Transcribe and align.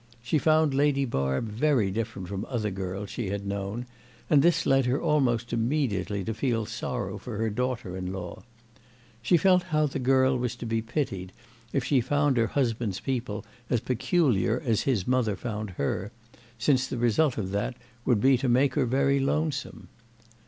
She 0.23 0.39
found 0.39 0.73
Lady 0.73 1.05
Barb 1.05 1.47
very 1.47 1.91
different 1.91 2.27
from 2.27 2.43
other 2.45 2.71
girls 2.71 3.11
she 3.11 3.29
had 3.29 3.45
known, 3.45 3.85
and 4.31 4.41
this 4.41 4.65
led 4.65 4.87
her 4.87 4.99
almost 4.99 5.53
immediately 5.53 6.23
to 6.23 6.33
feel 6.33 6.65
sorry 6.65 7.19
for 7.19 7.37
her 7.37 7.51
daughter 7.51 7.95
in 7.95 8.11
law. 8.11 8.41
She 9.21 9.37
felt 9.37 9.61
how 9.61 9.85
the 9.85 9.99
girl 9.99 10.39
was 10.39 10.55
to 10.55 10.65
be 10.65 10.81
pitied 10.81 11.33
if 11.71 11.83
she 11.83 12.01
found 12.01 12.37
her 12.37 12.47
husband's 12.47 12.99
people 12.99 13.45
as 13.69 13.79
peculiar 13.79 14.59
as 14.65 14.81
his 14.81 15.05
mother 15.07 15.35
found 15.35 15.69
her, 15.77 16.11
since 16.57 16.87
the 16.87 16.97
result 16.97 17.37
of 17.37 17.51
that 17.51 17.75
would 18.03 18.19
be 18.19 18.39
to 18.39 18.49
make 18.49 18.73
her 18.73 18.87
very 18.87 19.19
lonesome. 19.19 19.87